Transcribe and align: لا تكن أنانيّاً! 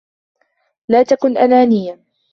لا 0.89 1.03
تكن 1.03 1.37
أنانيّاً! 1.37 2.05